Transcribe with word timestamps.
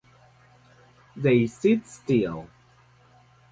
They 1.15 1.45
sit 1.45 1.85
still. 1.85 2.47